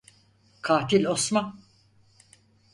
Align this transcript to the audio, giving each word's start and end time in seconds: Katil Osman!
Katil 0.61 1.05
Osman! 1.07 1.61